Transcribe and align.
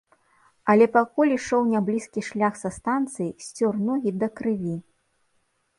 Але 0.73 0.85
пакуль 0.95 1.33
ішоў 1.35 1.61
няблізкі 1.73 2.21
шлях 2.31 2.53
са 2.63 2.69
станцыі, 2.79 3.29
сцёр 3.49 3.73
ногі 3.87 4.09
да 4.25 4.33
крыві! 4.41 4.75